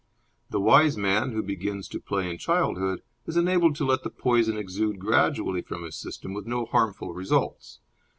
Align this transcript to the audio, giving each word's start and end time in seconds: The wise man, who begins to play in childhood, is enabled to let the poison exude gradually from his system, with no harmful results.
The 0.49 0.59
wise 0.59 0.97
man, 0.97 1.31
who 1.33 1.43
begins 1.43 1.87
to 1.89 1.99
play 1.99 2.27
in 2.27 2.39
childhood, 2.39 3.03
is 3.27 3.37
enabled 3.37 3.75
to 3.75 3.85
let 3.85 4.01
the 4.01 4.09
poison 4.09 4.57
exude 4.57 4.97
gradually 4.97 5.61
from 5.61 5.83
his 5.83 5.95
system, 5.95 6.33
with 6.33 6.47
no 6.47 6.65
harmful 6.65 7.13
results. 7.13 7.81